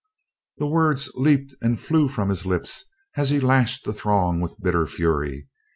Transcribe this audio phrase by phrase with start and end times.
[0.57, 2.85] The words leaped and flew from his lips
[3.17, 5.47] as he lashed the throng with bitter fury.